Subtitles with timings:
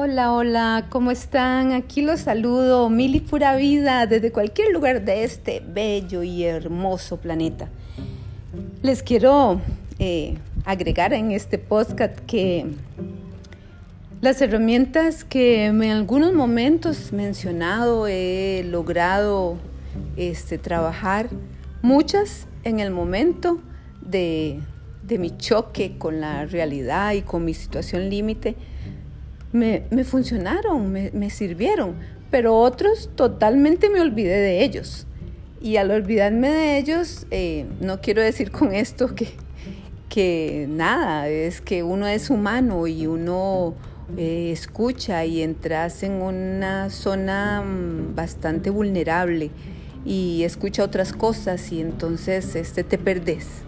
[0.00, 1.72] Hola, hola, ¿cómo están?
[1.72, 7.16] Aquí los saludo, mil y pura vida, desde cualquier lugar de este bello y hermoso
[7.16, 7.68] planeta.
[8.80, 9.60] Les quiero
[9.98, 12.66] eh, agregar en este podcast que
[14.20, 19.56] las herramientas que en algunos momentos mencionado, he logrado
[20.16, 21.28] este, trabajar,
[21.82, 23.58] muchas en el momento
[24.00, 24.60] de,
[25.18, 28.54] mi choque con la realidad y con mi situación límite,
[29.52, 31.94] me, funcionaron, me, sirvieron,
[32.30, 35.06] pero otros totalmente me olvidé de ellos.
[35.60, 39.28] Y al olvidarme de ellos, eh, no quiero decir con esto que,
[40.08, 43.74] que nada, es que uno es humano y uno
[44.16, 49.50] eh, escucha y entras en una zona mm, bastante vulnerable
[50.04, 53.67] y escucha otras cosas y entonces este, te perdés.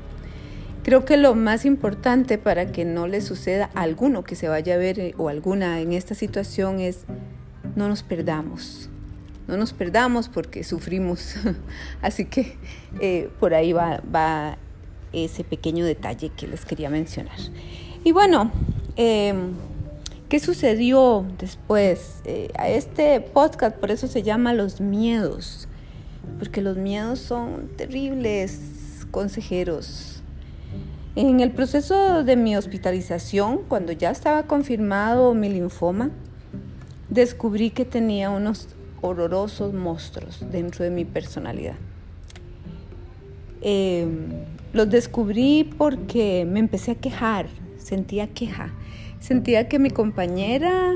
[0.82, 4.74] Creo que lo más importante para que no le suceda a alguno que se vaya
[4.74, 7.04] a ver eh, o alguna en esta situación es
[7.76, 8.88] no nos perdamos.
[9.46, 11.36] No nos perdamos porque sufrimos.
[12.02, 12.56] Así que
[13.00, 14.56] eh, por ahí va,
[15.12, 17.38] ese pequeño detalle que les quería mencionar.
[18.04, 18.50] Y bueno,
[18.96, 19.52] em,
[20.28, 22.20] ¿qué sucedió después?
[22.24, 25.68] Eh, a este podcast por eso se llama Los Miedos
[26.38, 30.19] porque los miedos son terribles consejeros.
[31.22, 36.12] En el proceso de mi hospitalización, cuando ya estaba confirmado mi linfoma,
[37.10, 38.68] descubrí que tenía unos
[39.02, 41.74] horrorosos monstruos dentro de mi personalidad.
[43.60, 44.30] Em,
[44.72, 48.72] los descubrí porque me empecé a quejar, sentía queja,
[49.18, 50.94] sentía que mi compañera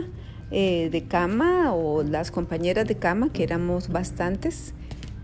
[0.51, 4.73] eh, de cama o las compañeras de cama, que éramos bastantes,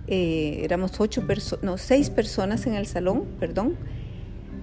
[0.09, 1.25] eh, éramos ocho
[1.63, 3.79] no, seis personas en el salón, perdón,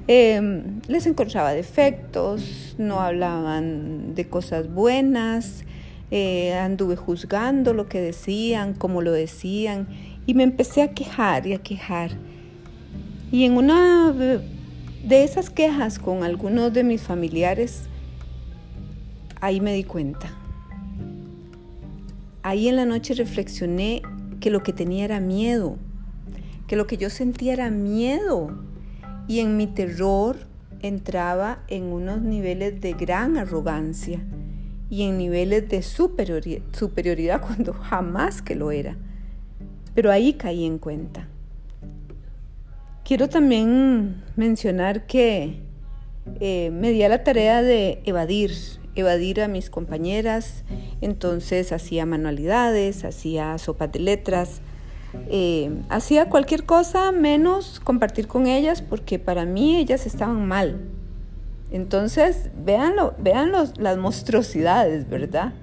[0.07, 5.63] em, les encontraba defectos, no hablaban de cosas buenas,
[6.11, 9.87] eh, anduve juzgando lo que decían, cómo lo decían,
[10.25, 12.11] y me empecé a quejar y a quejar.
[13.31, 17.83] Y en una de esas quejas con algunos de mis familiares,
[19.41, 20.33] ahí me di cuenta.
[22.43, 24.01] Ahí en la noche reflexioné
[24.39, 25.77] que lo que tenía era miedo,
[26.67, 28.66] que lo que yo sentía era miedo.
[29.27, 30.37] Y en mi terror
[30.81, 34.19] entraba en unos niveles de gran arrogancia
[34.89, 38.95] y en niveles de superioridad, cuando jamás que lo era.
[39.93, 41.27] Pero ahí caí en cuenta.
[43.03, 45.61] Quiero también mencionar que
[46.39, 48.51] eh, me di a la tarea de evadir,
[48.95, 50.65] evadir a mis compañeras,
[50.99, 54.61] entonces hacía manualidades, hacía sopas de letras,
[55.29, 60.79] eh, hacía cualquier cosa menos compartir con ellas porque para mí ellas estaban mal.
[61.71, 65.53] Entonces, véanlo, vean las monstruosidades, ¿verdad?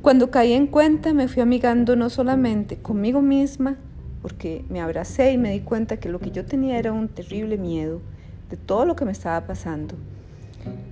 [0.00, 3.76] Cuando caí en cuenta me fui amigando no solamente conmigo misma,
[4.22, 7.58] porque me abracé y me di cuenta que lo que yo tenía era un terrible
[7.58, 8.00] miedo
[8.50, 9.96] de todo lo que me estaba pasando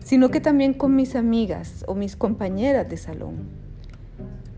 [0.02, 3.48] sino que también con mis amigas o mis compañeras de salón.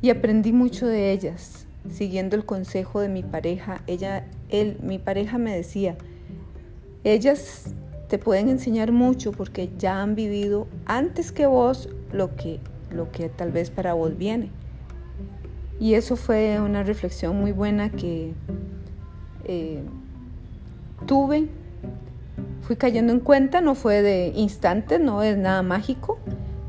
[0.03, 3.83] Y aprendí mucho de ellas, siguiendo el consejo de mi pareja.
[3.87, 5.97] Ella, él, mi pareja me decía,
[7.05, 7.75] ellas
[8.09, 12.61] te pueden enseñar mucho porque ya han vivido antes que vos lo que,
[12.91, 14.51] lo que tal vez para vos viene.
[15.79, 18.33] Y eso fue una reflexión muy buena que
[19.45, 19.83] eh,
[21.07, 21.49] tuve
[22.67, 26.19] Fui cayendo en cuenta, no fue de instante, no es nada mágico.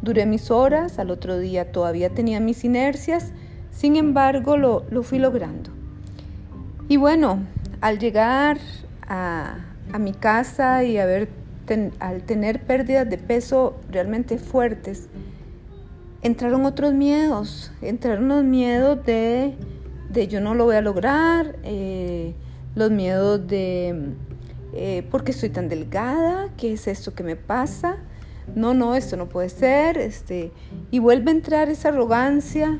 [0.04, 3.34] Duré mis horas, al otro día todavía tenía mis inercias,
[3.78, 5.70] sin embargo lo, fui logrando.
[6.90, 7.42] Y bueno,
[7.80, 8.58] al llegar
[9.08, 9.58] a,
[10.00, 11.30] mi casa y al
[12.26, 15.10] tener pérdidas de peso realmente fuertes,
[16.24, 19.56] entraron otros miedos, entraron los miedos de,
[20.28, 22.34] yo no lo voy a lograr, eh,
[22.74, 24.16] los miedos de
[24.74, 26.50] eh, ¿por qué estoy tan delgada?
[26.58, 27.98] ¿Qué es esto que me pasa?
[28.56, 30.00] No, no, esto no puede ser.
[30.00, 30.52] Este,
[30.90, 32.80] y vuelve a entrar esa arrogancia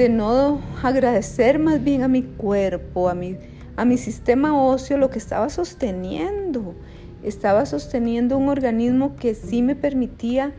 [0.00, 3.36] de no agradecer más bien a mi cuerpo, a mi,
[3.76, 6.74] a mi sistema óseo, lo que estaba sosteniendo.
[7.22, 10.54] Estaba sosteniendo un organismo que sí me permitía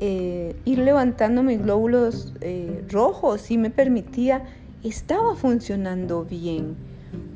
[0.00, 4.44] eh, ir levantando mis glóbulos eh, rojos, sí me permitía,
[4.82, 6.76] estaba funcionando bien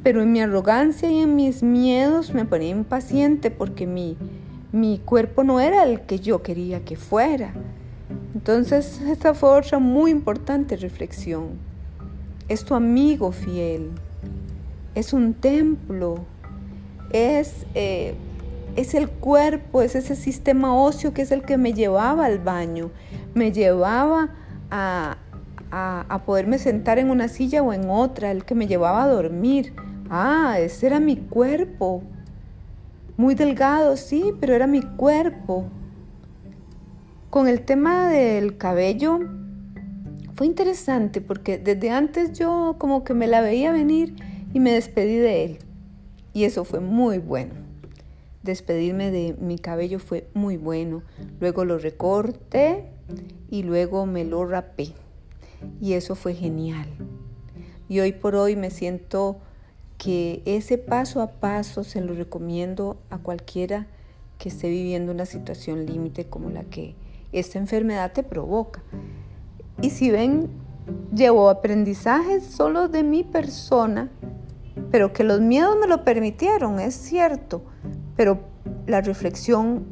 [0.05, 4.17] pero en mi arrogancia y en mis miedos me ponía impaciente porque mi,
[4.71, 7.55] mi cuerpo no era el que yo quería que fuera.
[8.47, 11.53] Entonces, esta fue otra muy importante reflexión.
[12.47, 13.93] Es tu amigo fiel,
[14.95, 16.27] es un templo,
[17.11, 18.15] es, eh,
[18.77, 22.91] es el cuerpo, es ese sistema óseo que es el que me llevaba al baño,
[23.33, 24.29] me llevaba
[24.71, 25.17] a,
[25.71, 29.73] a, poderme sentar en una silla o en otra, el que me llevaba a dormir.
[30.11, 32.03] Ah, ese era mi cuerpo.
[33.17, 35.65] Muy delgado, sí, pero era mi cuerpo.
[37.35, 39.19] Con el tema del cabello,
[40.37, 44.15] fue interesante porque desde antes yo como que me la veía venir
[44.53, 45.59] y me despedí de él.
[46.33, 47.55] Y eso fue muy bueno.
[48.45, 51.03] Despedirme de mi cabello fue muy bueno.
[51.41, 52.85] Luego lo recorté
[53.51, 54.93] y luego me lo rapé.
[55.81, 56.87] Y eso fue genial.
[57.89, 59.39] Y hoy por hoy me siento
[59.99, 63.89] que ese paso a paso se lo recomiendo a cualquiera
[64.39, 66.95] que esté viviendo una situación límite como la que
[67.39, 68.83] esta enfermedad te provoca.
[69.81, 70.49] Y si ven,
[71.15, 74.11] llevo aprendizajes solo de mi persona,
[74.91, 77.63] pero que los miedos me lo permitieron, es cierto,
[78.17, 78.41] pero
[78.87, 79.87] la reflexión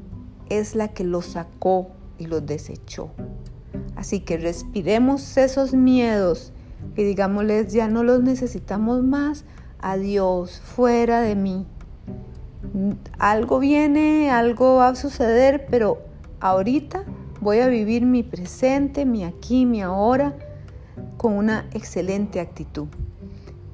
[0.48, 3.10] es la que los sacó y los desechó.
[3.96, 6.52] Así que respiremos esos miedos
[6.96, 9.44] y digámosles, ya no los necesitamos más,
[9.80, 11.66] adiós, fuera de mí.
[13.18, 15.98] Algo viene, algo va a suceder, pero
[16.40, 17.04] ahorita
[17.42, 20.36] Voy a vivir mi presente, mi aquí, mi ahora,
[21.16, 22.86] con una excelente actitud.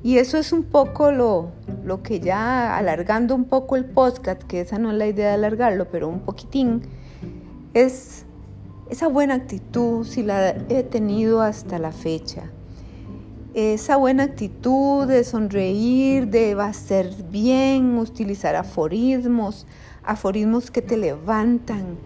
[0.02, 1.50] Y eso es un poco lo,
[1.84, 5.34] lo que ya alargando un poco el podcast, que esa no es la idea de
[5.34, 6.80] alargarlo, pero un poquitín,
[7.74, 8.24] es
[8.88, 12.44] esa buena actitud, si la he tenido hasta la fecha.
[13.52, 19.66] Esa buena actitud de sonreír, de va a ser bien, utilizar aforismos,
[20.04, 21.98] aforismos que te levantan,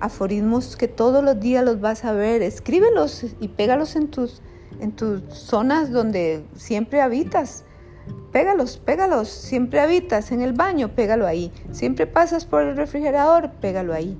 [0.00, 4.42] aforismos que todos los días los vas a ver, escríbelos y pégalos en tus,
[4.80, 7.64] en tus zonas donde siempre habitas.
[8.32, 11.52] Pégalos, pégalos, siempre habitas en el baño, pégalo ahí.
[11.72, 14.16] Siempre pasas por el refrigerador, pégalo ahí.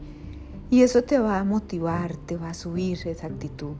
[0.71, 3.75] Y eso te va a motivar, te va a subir esa actitud.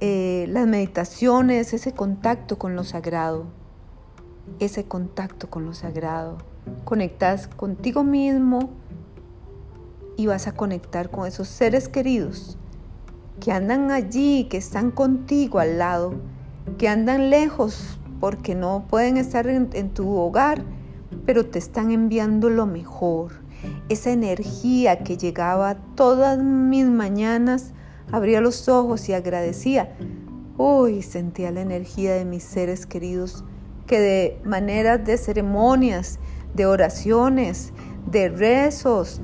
[0.00, 3.46] Eh, las meditaciones, ese contacto con lo sagrado,
[4.58, 6.38] ese contacto con lo sagrado.
[6.84, 8.70] Conectas contigo mismo,
[10.16, 12.58] y vas a conectar con esos seres queridos
[13.42, 16.14] que andan allí, que están contigo al lado,
[16.78, 20.62] que andan lejos porque no pueden estar en, tu hogar,
[21.26, 23.32] pero te están enviando lo mejor.
[23.88, 27.72] Esa energía que llegaba todas mis mañanas,
[28.12, 29.96] abría los ojos y agradecía.
[30.56, 33.44] Uy, sentía la energía de mis seres queridos
[33.88, 36.20] que de maneras de ceremonias,
[36.54, 37.72] de oraciones,
[38.08, 39.20] de rezos,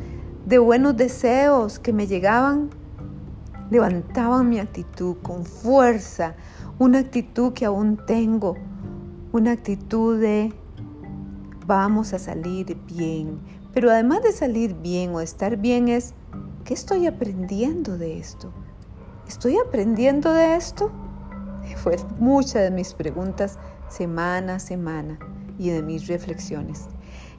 [0.49, 2.71] de buenos deseos que me llegaban,
[3.71, 6.37] levantaban mi actitud con fuerza,
[6.79, 8.57] una actitud que aún tengo,
[9.33, 10.55] una actitud de
[11.67, 13.39] vamos a salir bien.
[13.75, 16.15] Pero además de salir bien o estar bien es,
[16.65, 18.51] ¿qué estoy aprendiendo de esto?
[19.29, 20.91] ¿Estoy aprendiendo de esto?
[21.77, 23.59] Fue muchas de mis preguntas
[23.91, 25.19] semana a semana
[25.59, 26.89] y de mis reflexiones.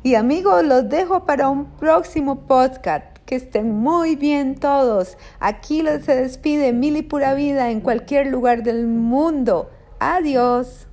[0.01, 3.05] Y amigos, los dejo para un próximo podcast.
[3.25, 5.17] Que estén muy bien todos.
[5.39, 9.69] Aquí se despide Mili Pura Vida en cualquier lugar del mundo.
[9.99, 10.88] Adiós.